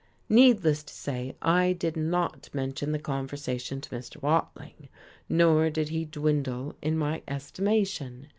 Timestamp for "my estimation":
6.97-8.27